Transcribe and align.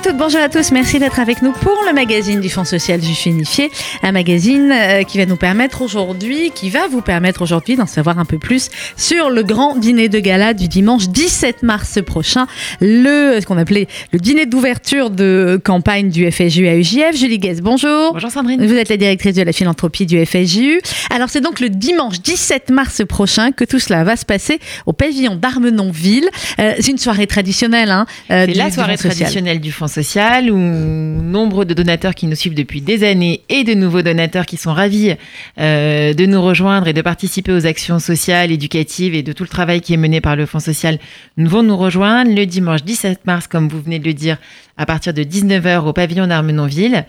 à 0.00 0.02
toutes, 0.02 0.16
bonjour 0.16 0.40
à 0.40 0.48
tous. 0.48 0.70
Merci 0.70 0.98
d'être 0.98 1.20
avec 1.20 1.42
nous 1.42 1.52
pour 1.52 1.76
le 1.86 1.92
magazine 1.92 2.40
du 2.40 2.48
Fonds 2.48 2.64
social 2.64 3.02
Juif 3.02 3.26
Unifié. 3.26 3.70
Un 4.02 4.12
magazine 4.12 4.72
euh, 4.72 5.02
qui 5.02 5.18
va 5.18 5.26
nous 5.26 5.36
permettre 5.36 5.82
aujourd'hui, 5.82 6.52
qui 6.54 6.70
va 6.70 6.88
vous 6.88 7.02
permettre 7.02 7.42
aujourd'hui 7.42 7.76
d'en 7.76 7.86
savoir 7.86 8.18
un 8.18 8.24
peu 8.24 8.38
plus 8.38 8.70
sur 8.96 9.28
le 9.28 9.42
grand 9.42 9.76
dîner 9.76 10.08
de 10.08 10.18
gala 10.18 10.54
du 10.54 10.68
dimanche 10.68 11.08
17 11.08 11.62
mars 11.64 11.98
prochain. 12.02 12.46
Le, 12.80 13.40
ce 13.40 13.46
qu'on 13.46 13.58
appelait 13.58 13.88
le 14.12 14.18
dîner 14.18 14.46
d'ouverture 14.46 15.10
de 15.10 15.60
campagne 15.62 16.08
du 16.08 16.30
FSJU 16.30 16.68
à 16.68 16.76
UJF. 16.76 17.16
Julie 17.16 17.38
Guez, 17.38 17.60
bonjour. 17.60 18.14
Bonjour 18.14 18.30
Sandrine. 18.30 18.64
Vous 18.64 18.74
êtes 18.74 18.88
la 18.88 18.96
directrice 18.96 19.34
de 19.34 19.42
la 19.42 19.52
philanthropie 19.52 20.06
du 20.06 20.24
FSJU. 20.24 20.80
Alors 21.10 21.28
c'est 21.28 21.42
donc 21.42 21.60
le 21.60 21.68
dimanche 21.68 22.20
17 22.22 22.70
mars 22.70 23.02
prochain 23.06 23.52
que 23.52 23.64
tout 23.64 23.80
cela 23.80 24.04
va 24.04 24.16
se 24.16 24.24
passer 24.24 24.60
au 24.86 24.94
pavillon 24.94 25.36
d'Armenonville. 25.36 26.28
Euh, 26.58 26.74
c'est 26.80 26.92
une 26.92 26.98
soirée 26.98 27.26
traditionnelle. 27.26 27.90
Hein, 27.90 28.06
euh, 28.30 28.46
c'est 28.46 28.54
la 28.54 28.70
soirée 28.70 28.96
traditionnelle 28.96 29.60
du 29.60 29.72
Fonds 29.72 29.89
social 29.90 30.50
où 30.50 30.56
nombre 30.56 31.64
de 31.64 31.74
donateurs 31.74 32.14
qui 32.14 32.26
nous 32.26 32.36
suivent 32.36 32.54
depuis 32.54 32.80
des 32.80 33.04
années 33.04 33.42
et 33.48 33.64
de 33.64 33.74
nouveaux 33.74 34.02
donateurs 34.02 34.46
qui 34.46 34.56
sont 34.56 34.72
ravis 34.72 35.16
euh, 35.58 36.14
de 36.14 36.26
nous 36.26 36.40
rejoindre 36.40 36.88
et 36.88 36.92
de 36.92 37.02
participer 37.02 37.52
aux 37.52 37.66
actions 37.66 37.98
sociales, 37.98 38.50
éducatives 38.50 39.14
et 39.14 39.22
de 39.22 39.32
tout 39.32 39.42
le 39.42 39.48
travail 39.48 39.80
qui 39.80 39.92
est 39.92 39.98
mené 39.98 40.20
par 40.20 40.36
le 40.36 40.46
Fonds 40.46 40.60
social 40.60 40.98
vont 41.36 41.62
nous 41.62 41.76
rejoindre 41.76 42.34
le 42.34 42.46
dimanche 42.46 42.82
17 42.84 43.26
mars, 43.26 43.46
comme 43.46 43.68
vous 43.68 43.82
venez 43.82 43.98
de 43.98 44.06
le 44.06 44.14
dire, 44.14 44.38
à 44.76 44.86
partir 44.86 45.12
de 45.12 45.22
19h 45.22 45.84
au 45.84 45.92
pavillon 45.92 46.26
d'Armenonville 46.26 47.04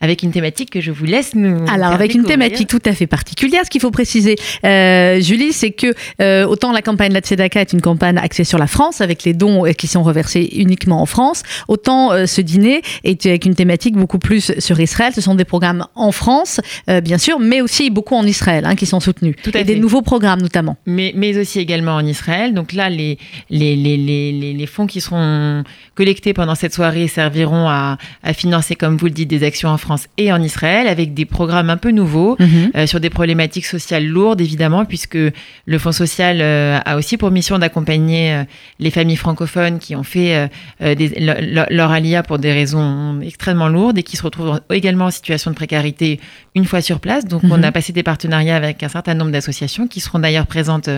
avec 0.00 0.22
une 0.22 0.30
thématique 0.30 0.70
que 0.70 0.80
je 0.80 0.90
vous 0.90 1.04
laisse 1.04 1.34
nous. 1.34 1.64
Alors, 1.68 1.92
avec 1.92 2.14
une 2.14 2.24
thématique 2.24 2.68
tout 2.68 2.82
à 2.84 2.92
fait 2.92 3.06
particulière. 3.06 3.62
Ce 3.64 3.70
qu'il 3.70 3.80
faut 3.80 3.90
préciser, 3.90 4.36
euh, 4.64 5.20
Julie, 5.20 5.52
c'est 5.52 5.70
que 5.70 5.94
euh, 6.20 6.46
autant 6.46 6.72
la 6.72 6.82
campagne 6.82 7.12
La 7.12 7.20
Tzedaka 7.20 7.62
est 7.62 7.72
une 7.72 7.80
campagne 7.80 8.18
axée 8.18 8.44
sur 8.44 8.58
la 8.58 8.66
France, 8.66 9.00
avec 9.00 9.24
les 9.24 9.32
dons 9.32 9.64
euh, 9.66 9.72
qui 9.72 9.86
sont 9.86 10.02
reversés 10.02 10.50
uniquement 10.54 11.00
en 11.00 11.06
France, 11.06 11.42
autant 11.68 12.12
euh, 12.12 12.26
ce 12.26 12.40
dîner 12.42 12.82
est 13.04 13.24
avec 13.26 13.46
une 13.46 13.54
thématique 13.54 13.96
beaucoup 13.96 14.18
plus 14.18 14.52
sur 14.58 14.78
Israël. 14.80 15.12
Ce 15.14 15.20
sont 15.22 15.34
des 15.34 15.44
programmes 15.44 15.86
en 15.94 16.12
France, 16.12 16.60
euh, 16.90 17.00
bien 17.00 17.18
sûr, 17.18 17.38
mais 17.38 17.62
aussi 17.62 17.88
beaucoup 17.88 18.14
en 18.14 18.26
Israël 18.26 18.64
hein, 18.66 18.74
qui 18.74 18.84
sont 18.84 19.00
soutenus. 19.00 19.34
Tout 19.42 19.50
à 19.54 19.60
et 19.60 19.64
fait. 19.64 19.64
des 19.64 19.76
nouveaux 19.76 20.02
programmes 20.02 20.42
notamment. 20.42 20.76
Mais, 20.86 21.12
mais 21.16 21.38
aussi 21.38 21.58
également 21.58 21.94
en 21.94 22.04
Israël. 22.04 22.52
Donc 22.52 22.74
là, 22.74 22.90
les, 22.90 23.18
les, 23.48 23.76
les, 23.76 23.96
les, 23.96 24.52
les 24.52 24.66
fonds 24.66 24.86
qui 24.86 25.00
seront 25.00 25.64
collectés 25.94 26.34
pendant 26.34 26.54
cette 26.54 26.74
soirée 26.74 27.08
serviront 27.08 27.66
à, 27.68 27.96
à 28.22 28.32
financer, 28.34 28.76
comme 28.76 28.98
vous 28.98 29.06
le 29.06 29.12
dites, 29.12 29.28
des 29.28 29.42
actions 29.42 29.70
en 29.70 29.78
France 29.78 29.85
et 30.18 30.32
en 30.32 30.42
Israël 30.42 30.86
avec 30.88 31.14
des 31.14 31.24
programmes 31.24 31.70
un 31.70 31.76
peu 31.76 31.90
nouveaux 31.90 32.36
Mhm. 32.38 32.70
euh, 32.76 32.86
sur 32.86 33.00
des 33.00 33.10
problématiques 33.10 33.66
sociales 33.66 34.06
lourdes 34.06 34.40
évidemment 34.40 34.84
puisque 34.84 35.16
le 35.16 35.78
Fonds 35.78 35.92
social 35.92 36.38
euh, 36.40 36.78
a 36.84 36.96
aussi 36.96 37.16
pour 37.16 37.30
mission 37.30 37.58
d'accompagner 37.58 38.32
euh, 38.32 38.44
les 38.78 38.90
familles 38.90 39.16
francophones 39.16 39.78
qui 39.78 39.94
ont 39.96 40.02
fait 40.02 40.48
des, 40.80 41.08
le- 41.08 41.40
le- 41.54 41.66
leur 41.76 41.90
alia 41.90 42.22
pour 42.22 42.38
des 42.38 42.52
raisons 42.52 43.20
extrêmement 43.20 43.68
lourdes 43.68 43.98
et 43.98 44.02
qui 44.02 44.16
se 44.16 44.22
retrouvent 44.22 44.60
également 44.70 45.06
en 45.06 45.10
situation 45.10 45.50
de 45.50 45.56
précarité 45.56 46.20
une 46.54 46.64
fois 46.64 46.80
sur 46.80 47.00
place. 47.00 47.24
Donc 47.26 47.42
on 47.44 47.58
Mhm. 47.58 47.64
a 47.64 47.72
passé 47.72 47.92
des 47.92 48.02
partenariats 48.02 48.56
avec 48.56 48.82
un 48.82 48.88
certain 48.88 49.14
nombre 49.14 49.30
d'associations 49.30 49.86
qui 49.86 50.00
seront 50.00 50.18
d'ailleurs 50.18 50.46
présentes 50.46 50.88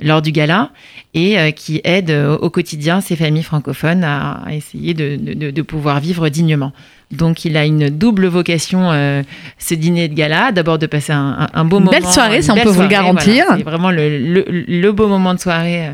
lors 0.00 0.22
du 0.22 0.32
gala 0.32 0.70
et 1.14 1.52
qui 1.54 1.80
aident 1.84 2.36
au 2.40 2.50
quotidien 2.50 3.00
ces 3.00 3.16
familles 3.16 3.42
francophones 3.42 4.04
à, 4.04 4.42
à 4.46 4.54
essayer 4.54 4.94
de, 4.94 5.16
de- 5.16 5.50
de 5.50 5.62
pouvoir 5.62 6.00
vivre 6.00 6.28
dignement. 6.28 6.72
Donc 7.10 7.44
il 7.44 7.56
a 7.56 7.64
une 7.64 7.90
double 7.90 8.26
vocation, 8.26 8.90
euh, 8.92 9.22
ce 9.58 9.74
dîner 9.74 10.08
de 10.08 10.14
gala. 10.14 10.52
D'abord 10.52 10.78
de 10.78 10.86
passer 10.86 11.12
un, 11.12 11.48
un- 11.52 11.64
beau 11.64 11.78
Une 11.78 11.84
moment. 11.84 11.96
belle 11.98 12.06
soirée, 12.10 12.42
ça, 12.42 12.54
on 12.54 12.56
peut 12.56 12.68
vous 12.70 12.82
le 12.82 12.88
garantir. 12.88 13.44
voilà. 13.46 13.58
C'est 13.58 13.62
vraiment 13.64 13.90
le, 13.90 14.18
le- 14.18 14.44
le 14.48 14.92
beau 14.92 15.06
moment 15.06 15.34
de 15.34 15.38
soirée 15.40 15.88
euh, 15.88 15.92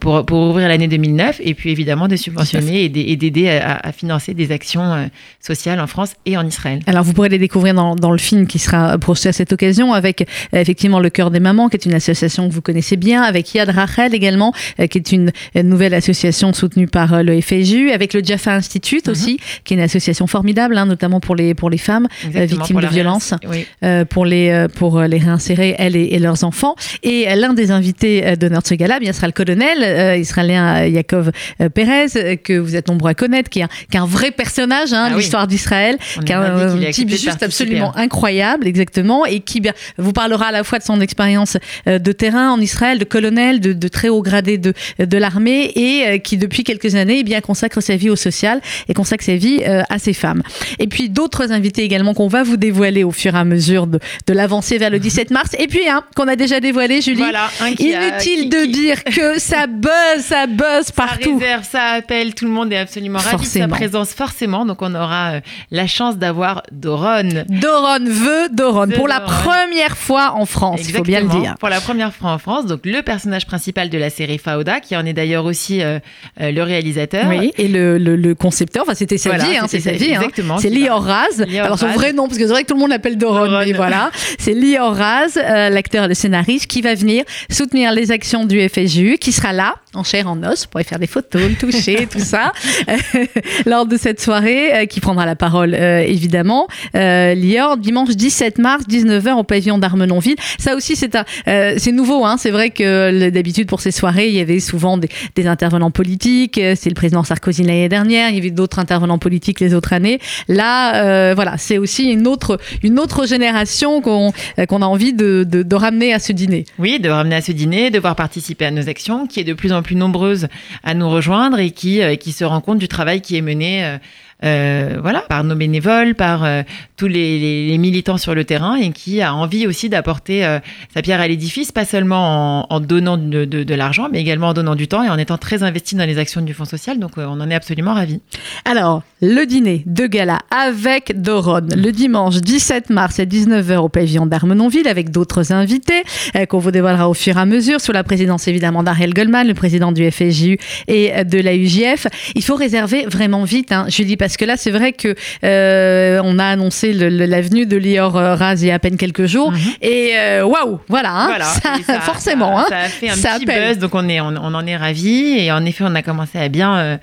pour, 0.00 0.26
pour 0.26 0.38
ouvrir 0.50 0.68
l'année 0.68 0.88
2009 0.88 1.40
et 1.44 1.54
puis 1.54 1.70
évidemment 1.70 2.08
de 2.08 2.16
subventionner 2.16 2.84
et 2.84 2.88
d'ai- 2.88 3.10
et 3.12 3.16
d'aider 3.16 3.48
à, 3.48 3.76
à 3.82 3.92
financer 3.92 4.34
des 4.34 4.50
actions 4.50 4.82
euh, 4.82 5.06
sociales 5.40 5.78
en 5.80 5.86
France 5.86 6.14
et 6.26 6.36
en 6.36 6.44
Israël. 6.46 6.80
Alors 6.86 7.04
vous 7.04 7.12
pourrez 7.12 7.28
les 7.28 7.38
découvrir 7.38 7.74
dans, 7.74 7.94
dans 7.94 8.10
le 8.10 8.18
film 8.18 8.46
qui 8.48 8.58
sera 8.58 8.98
projeté 8.98 9.28
à 9.28 9.32
cette 9.32 9.52
occasion 9.52 9.92
avec 9.92 10.22
euh, 10.52 10.60
effectivement 10.60 10.98
le 10.98 11.08
Cœur 11.10 11.30
des 11.30 11.38
Mamans 11.40 11.68
qui 11.68 11.76
est 11.76 11.86
une 11.86 11.94
association 11.94 12.48
que 12.48 12.52
vous 12.54 12.62
connaissez 12.62 12.96
bien, 12.96 13.22
avec 13.22 13.54
Yad 13.54 13.68
Rachel 13.70 14.14
également 14.14 14.52
euh, 14.80 14.86
qui 14.88 14.98
est 14.98 15.12
une, 15.12 15.30
nouvelle 15.62 15.94
association 15.94 16.52
soutenue 16.52 16.88
par 16.88 17.14
euh, 17.14 17.22
le 17.22 17.40
FSJU, 17.40 17.90
avec 17.92 18.12
le 18.12 18.24
Jaffa 18.24 18.54
Institute 18.54 19.06
Mhm. 19.06 19.12
aussi 19.12 19.38
qui 19.64 19.74
est 19.74 19.76
une 19.76 19.82
association 19.82 20.26
formidable 20.26 20.76
hein, 20.78 20.86
notamment 20.86 21.20
pour 21.20 21.36
les, 21.36 21.54
pour 21.54 21.70
les 21.70 21.78
femmes 21.78 22.08
Exactement, 22.26 22.64
victimes 22.64 22.80
de 22.80 22.86
violences. 22.88 23.34
Oui. 23.48 23.66
euh, 23.84 24.04
pour 24.04 24.24
les 24.26 24.50
euh, 24.50 24.66
pour 24.68 25.00
les 25.02 25.18
réinsérer 25.18 25.74
elles 25.78 25.94
et, 25.96 26.08
et 26.14 26.18
leurs 26.18 26.42
enfants 26.44 26.74
et 27.02 27.28
euh, 27.28 27.34
l'un 27.36 27.52
des 27.52 27.70
invités 27.70 28.26
euh, 28.26 28.36
de 28.36 28.50
ce 28.64 28.74
gala 28.74 28.98
bien 28.98 29.12
sera 29.12 29.26
le 29.28 29.32
colonel 29.32 29.75
euh, 29.82 30.16
israélien 30.16 30.82
euh, 30.82 30.88
Yaakov 30.88 31.30
euh, 31.60 31.68
Perez 31.68 32.06
euh, 32.16 32.36
que 32.36 32.58
vous 32.58 32.76
êtes 32.76 32.88
nombreux 32.88 33.10
à 33.10 33.14
connaître 33.14 33.50
qui 33.50 33.60
est 33.60 33.64
un, 33.64 33.68
qui 33.90 33.96
est 33.96 34.00
un 34.00 34.06
vrai 34.06 34.30
personnage 34.30 34.92
hein, 34.92 35.06
Ah 35.08 35.12
oui. 35.14 35.20
l'histoire 35.22 35.46
d'Israël 35.46 35.96
qui 36.24 36.32
est 36.32 36.34
un, 36.34 36.90
type 36.90 37.10
juste 37.10 37.42
absolument 37.42 37.92
hein. 37.96 38.02
incroyable 38.02 38.66
exactement 38.66 39.24
et 39.26 39.40
qui 39.40 39.60
bien, 39.60 39.72
vous 39.98 40.12
parlera 40.12 40.46
à 40.46 40.52
la 40.52 40.64
fois 40.64 40.78
de 40.78 40.84
son 40.84 41.00
expérience 41.00 41.56
de 41.86 42.12
terrain 42.12 42.50
en 42.50 42.60
Israël 42.60 42.98
de 42.98 43.04
colonel 43.04 43.60
de, 43.60 43.72
de 43.72 43.88
très 43.88 44.08
haut 44.08 44.22
gradé 44.22 44.58
de, 44.58 44.72
de 44.98 45.18
l'armée 45.18 45.70
et 45.76 46.20
qui 46.20 46.36
depuis 46.36 46.64
quelques 46.64 46.94
années 46.94 47.18
eh 47.20 47.24
bien 47.24 47.40
consacre 47.40 47.80
sa 47.80 47.96
vie 47.96 48.10
au 48.10 48.16
social 48.16 48.60
et 48.88 48.94
consacre 48.94 49.24
sa 49.24 49.36
vie 49.36 49.62
à 49.64 49.98
ces 49.98 50.12
femmes 50.12 50.42
et 50.78 50.86
puis 50.86 51.08
d'autres 51.08 51.52
invités 51.52 51.82
également 51.82 52.14
qu'on 52.14 52.28
va 52.28 52.42
vous 52.42 52.56
dévoiler 52.56 53.04
au 53.04 53.10
fur 53.12 53.34
et 53.34 53.38
à 53.38 53.44
mesure 53.44 53.86
de, 53.86 53.98
de 54.26 54.32
l'avancée 54.32 54.78
vers 54.78 54.90
le 54.90 54.98
17 55.06 55.30
mars. 55.30 55.50
Et 55.58 55.66
puis 55.66 55.88
un 55.88 56.02
qu'on 56.14 56.26
a 56.28 56.36
déjà 56.36 56.58
dévoilé, 56.60 57.00
Julie. 57.00 57.18
Voilà, 57.18 57.48
a- 57.60 57.68
Inutile 57.68 58.18
qui- 58.20 58.48
de 58.48 58.56
qui- 58.62 58.68
dire 58.68 59.04
que 59.04 59.38
ça 59.38 59.65
buzz, 59.66 59.90
ça 60.20 60.46
buzz 60.46 60.86
Ça 60.86 60.92
partout. 60.94 61.38
réserve, 61.38 61.64
ça 61.64 61.82
appelle, 61.98 62.34
tout 62.34 62.44
le 62.44 62.50
monde 62.50 62.72
est 62.72 62.78
absolument 62.78 63.18
ravi 63.18 63.44
de 63.44 63.48
sa 63.48 63.68
présence, 63.68 64.12
forcément. 64.14 64.64
Donc 64.66 64.82
on 64.82 64.94
aura 64.94 65.32
euh, 65.32 65.40
la 65.70 65.86
chance 65.86 66.16
d'avoir 66.16 66.62
Doron. 66.72 67.44
Doron 67.48 68.04
veut 68.04 68.48
Doron 68.52 68.88
pour 68.96 69.08
la 69.08 69.20
première 69.20 69.96
fois 69.96 70.32
en 70.34 70.46
France, 70.46 70.80
il 70.88 70.94
faut 70.94 71.02
bien 71.02 71.20
le 71.20 71.28
dire. 71.28 71.54
Pour 71.58 71.68
la 71.68 71.80
première 71.80 72.12
fois 72.14 72.30
en 72.32 72.38
France, 72.38 72.66
donc 72.66 72.80
le 72.84 73.02
personnage 73.02 73.46
principal 73.46 73.90
de 73.90 73.98
la 73.98 74.10
série 74.10 74.38
Fauda, 74.38 74.80
qui 74.80 74.96
en 74.96 75.04
est 75.06 75.12
d'ailleurs 75.12 75.44
aussi 75.44 75.82
euh, 75.82 75.98
euh, 76.40 76.50
le 76.50 76.62
réalisateur. 76.62 77.26
Oui, 77.28 77.52
et 77.58 77.68
le, 77.68 77.98
le, 77.98 78.16
le 78.16 78.34
concepteur, 78.34 78.82
enfin 78.84 78.94
c'était 78.94 79.18
sa 79.18 79.30
Voilà, 79.30 79.44
vie, 79.44 79.56
hein, 79.56 79.66
c'est 79.68 79.80
sa 79.80 79.92
vie. 79.92 80.14
hein. 80.14 80.20
exactement, 80.20 80.58
C'est 80.58 80.70
Lior 80.70 81.02
Raz. 81.02 81.42
Alors 81.62 81.78
son 81.78 81.88
vrai 81.88 82.12
nom, 82.12 82.26
parce 82.26 82.38
que 82.38 82.46
c'est 82.46 82.52
vrai 82.52 82.62
que 82.62 82.68
tout 82.68 82.74
le 82.74 82.80
monde 82.80 82.90
l'appelle 82.90 83.16
Doron, 83.18 83.46
Doron. 83.46 83.62
mais 83.64 83.72
voilà. 83.72 84.10
C'est 84.38 84.52
Lior 84.54 84.94
Raz, 84.94 85.36
l'acteur 85.70 86.04
et 86.04 86.08
le 86.08 86.14
scénariste, 86.14 86.66
qui 86.66 86.82
va 86.82 86.94
venir 86.94 87.24
soutenir 87.50 87.92
les 87.92 88.10
actions 88.12 88.44
du 88.44 88.60
FSJU, 88.68 89.18
qui 89.18 89.32
sera 89.32 89.52
là, 89.56 89.74
en 89.96 90.04
chair, 90.04 90.28
en 90.28 90.42
os, 90.42 90.66
pour 90.66 90.80
faire 90.82 90.98
des 90.98 91.06
photos, 91.06 91.42
le 91.42 91.54
toucher, 91.54 92.06
tout 92.10 92.20
ça, 92.20 92.52
euh, 92.88 92.96
lors 93.66 93.86
de 93.86 93.96
cette 93.96 94.20
soirée, 94.20 94.74
euh, 94.74 94.86
qui 94.86 95.00
prendra 95.00 95.26
la 95.26 95.36
parole, 95.36 95.74
euh, 95.74 96.00
évidemment. 96.00 96.68
Lior, 96.94 97.76
dimanche 97.76 98.10
17 98.10 98.58
mars, 98.58 98.84
19h, 98.88 99.32
au 99.34 99.42
pavillon 99.42 99.78
d'Armenonville. 99.78 100.36
Ça 100.58 100.74
aussi, 100.76 100.96
c'est 100.96 101.16
c'est 101.46 101.92
nouveau, 101.92 102.24
hein. 102.24 102.36
C'est 102.38 102.50
vrai 102.50 102.70
que 102.70 103.30
d'habitude, 103.30 103.68
pour 103.68 103.80
ces 103.80 103.90
soirées, 103.90 104.28
il 104.28 104.34
y 104.34 104.40
avait 104.40 104.60
souvent 104.60 104.98
des, 104.98 105.08
intervenants 105.46 105.90
politiques. 105.90 106.60
C'est 106.74 106.88
le 106.88 106.94
président 106.94 107.22
Sarkozy 107.22 107.62
l'année 107.62 107.88
dernière. 107.88 108.30
Il 108.30 108.34
y 108.34 108.38
avait 108.38 108.50
d'autres 108.50 108.78
intervenants 108.78 109.18
politiques 109.18 109.60
les 109.60 109.72
autres 109.74 109.92
années. 109.92 110.18
Là, 110.48 111.34
voilà, 111.34 111.56
c'est 111.56 111.78
aussi 111.78 112.10
une 112.10 112.26
autre, 112.26 112.58
une 112.82 112.98
autre 112.98 113.26
génération 113.26 114.00
qu'on 114.00 114.32
qu'on 114.68 114.82
a 114.82 114.86
envie 114.86 115.12
de, 115.12 115.44
de 115.44 115.76
ramener 115.76 116.12
à 116.12 116.18
ce 116.18 116.32
dîner. 116.32 116.64
Oui, 116.78 116.98
de 116.98 117.08
ramener 117.08 117.36
à 117.36 117.40
ce 117.40 117.52
dîner, 117.52 117.90
de 117.90 117.98
voir 117.98 118.16
participer 118.16 118.66
à 118.66 118.70
nos 118.70 118.88
actions, 118.88 119.26
qui 119.26 119.40
est 119.40 119.44
de 119.44 119.54
plus 119.54 119.72
en 119.72 119.82
plus 119.82 119.85
nombreuse 119.94 120.48
à 120.82 120.94
nous 120.94 121.08
rejoindre 121.08 121.58
et 121.58 121.70
qui, 121.70 122.02
euh, 122.02 122.16
qui 122.16 122.32
se 122.32 122.44
rend 122.44 122.60
compte 122.60 122.78
du 122.78 122.88
travail 122.88 123.20
qui 123.20 123.36
est 123.36 123.42
mené. 123.42 123.98
Euh, 124.44 124.98
voilà, 125.00 125.22
par 125.22 125.44
nos 125.44 125.54
bénévoles, 125.54 126.14
par 126.14 126.44
euh, 126.44 126.62
tous 126.96 127.08
les, 127.08 127.76
militants 127.78 128.18
sur 128.18 128.34
le 128.34 128.44
terrain 128.44 128.76
et 128.76 128.90
qui 128.90 129.22
a 129.22 129.34
envie 129.34 129.66
aussi 129.66 129.88
d'apporter 129.88 130.44
euh, 130.44 130.58
sa 130.92 131.02
pierre 131.02 131.20
à 131.20 131.28
l'édifice, 131.28 131.72
pas 131.72 131.84
seulement 131.84 132.72
en, 132.72 132.80
donnant 132.80 133.16
de, 133.16 133.74
l'argent, 133.74 134.08
mais 134.10 134.20
également 134.20 134.48
en 134.48 134.54
donnant 134.54 134.74
du 134.74 134.88
temps 134.88 135.02
et 135.02 135.08
en 135.08 135.18
étant 135.18 135.38
très 135.38 135.62
investi 135.62 135.94
dans 135.94 136.04
les 136.04 136.18
actions 136.18 136.42
du 136.42 136.52
Fonds 136.54 136.64
social. 136.64 136.98
Donc, 136.98 137.12
euh, 137.18 137.26
on 137.26 137.40
en 137.40 137.50
est 137.50 137.54
absolument 137.54 137.94
ravis. 137.94 138.20
Alors, 138.64 139.02
le 139.22 139.44
dîner 139.44 139.82
de 139.86 140.06
gala 140.06 140.40
avec 140.50 141.20
Doron, 141.20 141.66
le 141.74 141.90
dimanche 141.90 142.36
17 142.36 142.90
mars 142.90 143.18
à 143.18 143.24
19h 143.24 143.76
au 143.76 143.88
pavillon 143.88 144.26
d'Armenonville 144.26 144.88
avec 144.88 145.10
d'autres 145.10 145.52
invités 145.52 146.02
qu'on 146.48 146.58
vous 146.58 146.70
dévoilera 146.70 147.08
au 147.08 147.14
fur 147.14 147.36
et 147.36 147.40
à 147.40 147.46
mesure 147.46 147.80
sous 147.80 147.92
la 147.92 148.04
présidence 148.04 148.48
évidemment 148.48 148.82
d'Ariel 148.82 149.14
Goldman, 149.14 149.46
le 149.46 149.54
président 149.54 149.92
du 149.92 150.10
FSJU 150.10 150.58
et 150.88 151.24
de 151.24 151.40
la 151.40 151.54
UJF. 151.54 152.06
Il 152.34 152.44
faut 152.44 152.56
réserver 152.56 153.06
vraiment 153.06 153.44
vite, 153.44 153.72
hein, 153.72 153.86
Julie, 153.88 154.16
parce 154.26 154.36
que 154.36 154.44
là, 154.44 154.56
c'est 154.56 154.70
vrai 154.70 154.92
que 154.92 155.14
euh, 155.44 156.20
on 156.24 156.38
a 156.38 156.44
annoncé 156.46 156.92
le- 156.92 157.08
le- 157.08 157.26
la 157.26 157.40
venue 157.40 157.66
de 157.66 157.76
Lior 157.76 158.16
euh, 158.16 158.34
Raz 158.34 158.56
il 158.62 158.66
y 158.66 158.70
a 158.70 158.74
à 158.74 158.78
peine 158.78 158.96
quelques 158.96 159.26
jours 159.26 159.52
Mhm. 159.52 159.58
et 159.82 160.10
euh, 160.16 160.44
waouh, 160.44 160.80
voilà, 160.88 161.10
hein, 161.12 161.26
Voilà. 161.28 161.44
ça- 161.44 161.74
ça- 161.86 162.00
forcément, 162.00 162.56
ça, 162.58 162.62
hein, 162.62 162.66
ça 162.68 162.78
a 162.78 162.88
fait 162.88 163.08
un 163.10 163.14
petit 163.14 163.44
appelle. 163.44 163.68
buzz, 163.74 163.78
donc 163.78 163.94
on, 163.94 164.08
est, 164.08 164.20
on, 164.20 164.34
on 164.36 164.54
en 164.54 164.66
est 164.66 164.76
ravis. 164.76 165.38
Et 165.38 165.52
en 165.52 165.64
effet, 165.64 165.84
on 165.86 165.94
a 165.94 166.02
commencé 166.02 166.38
à 166.38 166.48
bien, 166.48 166.76
euh, 166.76 166.96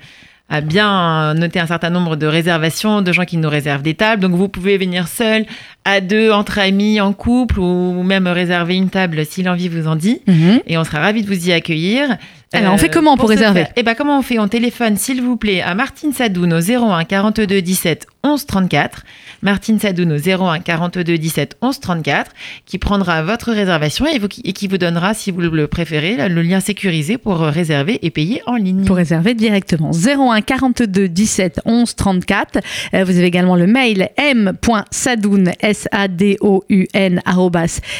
à 0.50 0.60
bien 0.60 1.32
noter 1.34 1.58
un 1.58 1.66
certain 1.66 1.88
nombre 1.90 2.16
de 2.16 2.26
réservations, 2.26 3.00
de 3.00 3.12
gens 3.12 3.24
qui 3.24 3.38
nous 3.38 3.48
réservent 3.48 3.82
des 3.82 3.94
tables. 3.94 4.20
Donc 4.22 4.32
vous 4.32 4.48
pouvez 4.48 4.76
venir 4.76 5.08
seul, 5.08 5.46
à 5.86 6.00
deux, 6.02 6.30
entre 6.30 6.58
amis, 6.58 7.00
en 7.00 7.12
couple, 7.14 7.58
ou 7.60 8.02
même 8.02 8.26
réserver 8.28 8.76
une 8.76 8.90
table 8.90 9.24
si 9.24 9.42
l'envie 9.42 9.68
vous 9.68 9.88
en 9.88 9.96
dit. 9.96 10.20
Mhm. 10.26 10.60
Et 10.66 10.76
on 10.76 10.84
sera 10.84 11.00
ravis 11.00 11.22
de 11.22 11.26
vous 11.28 11.48
y 11.48 11.52
accueillir. 11.52 12.16
Alors, 12.54 12.74
on 12.74 12.78
fait 12.78 12.88
comment 12.88 13.16
pour, 13.16 13.28
réserver 13.28 13.66
Eh 13.76 13.82
ben, 13.82 13.94
comment 13.94 14.18
on 14.18 14.22
fait 14.22 14.38
On 14.38 14.48
téléphone, 14.48 14.96
s'il 14.96 15.22
vous 15.22 15.36
plaît, 15.36 15.60
à 15.60 15.74
Martine 15.74 16.12
Sadoun 16.12 16.52
au 16.52 16.60
01 16.60 17.04
42 17.04 17.60
17 17.60 18.06
11 18.22 18.46
34. 18.46 19.02
Martine 19.42 19.78
Sadoun 19.78 20.12
au 20.12 20.16
01 20.16 20.60
42 20.60 21.18
17 21.18 21.56
11 21.60 21.80
34, 21.80 22.30
qui 22.64 22.78
prendra 22.78 23.22
votre 23.22 23.52
réservation 23.52 24.06
et, 24.06 24.20
et 24.44 24.52
qui 24.52 24.68
vous 24.68 24.78
donnera, 24.78 25.14
si 25.14 25.30
vous 25.30 25.40
le 25.40 25.66
préférez, 25.66 26.28
le 26.28 26.42
lien 26.42 26.60
sécurisé 26.60 27.18
pour 27.18 27.38
réserver 27.38 27.98
et 28.02 28.10
payer 28.10 28.42
en 28.46 28.56
ligne. 28.56 28.84
Pour 28.84 28.96
réserver 28.96 29.34
directement. 29.34 29.90
01 29.90 30.40
42 30.40 31.08
17 31.08 31.60
11 31.64 31.94
34. 31.94 32.58
vous 32.92 32.98
avez 32.98 33.24
également 33.24 33.56
le 33.56 33.66
mail 33.66 34.10
m.sadoun, 34.16 35.52
S-A-D-O-U-N, 35.60 37.20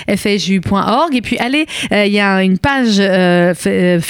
fju.org. 0.08 1.14
Et 1.14 1.20
puis, 1.20 1.38
allez, 1.38 1.66
euh, 1.92 2.06
il 2.06 2.12
y 2.12 2.20
a 2.20 2.42
une 2.42 2.58
page 2.58 2.96
euh, 2.98 3.54
euh, 3.66 4.00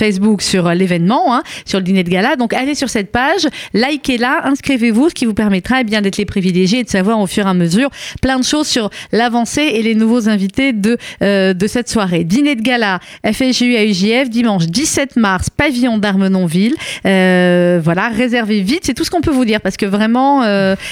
Sur 0.42 0.68
l'événement, 0.70 1.34
hein, 1.34 1.42
sur 1.64 1.78
le 1.78 1.84
dîner 1.84 2.04
de 2.04 2.10
gala. 2.10 2.36
Donc, 2.36 2.52
allez 2.52 2.74
sur 2.74 2.88
cette 2.88 3.10
page, 3.10 3.46
likez-la, 3.72 4.46
inscrivez-vous, 4.46 5.10
ce 5.10 5.14
qui 5.14 5.26
vous 5.26 5.34
permettra 5.34 5.80
eh 5.80 5.84
bien 5.84 6.02
d'être 6.02 6.16
les 6.16 6.24
privilégiés 6.24 6.80
et 6.80 6.84
de 6.84 6.90
savoir 6.90 7.20
au 7.20 7.26
fur 7.26 7.46
et 7.46 7.50
à 7.50 7.54
mesure 7.54 7.90
plein 8.20 8.38
de 8.38 8.44
choses 8.44 8.66
sur 8.66 8.90
l'avancée 9.12 9.62
et 9.62 9.82
les 9.82 9.94
nouveaux 9.94 10.28
invités 10.28 10.72
de, 10.72 10.98
de 11.20 11.66
cette 11.66 11.88
soirée. 11.88 12.24
Dîner 12.24 12.56
de 12.56 12.62
gala, 12.62 13.00
FSJU 13.24 13.76
à 13.76 13.84
UJF, 13.84 14.28
dimanche 14.30 14.66
17 14.66 15.16
mars, 15.16 15.50
pavillon 15.50 15.98
d'Armenonville. 15.98 16.74
voilà, 17.04 18.08
réservez 18.08 18.60
vite, 18.60 18.80
c'est 18.84 18.94
tout 18.94 19.04
ce 19.04 19.10
qu'on 19.10 19.20
peut 19.20 19.30
vous 19.30 19.44
dire 19.44 19.60
parce 19.60 19.76
que 19.76 19.86
vraiment, 19.86 20.44